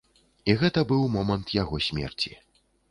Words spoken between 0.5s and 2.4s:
І гэта быў момант яго смерці.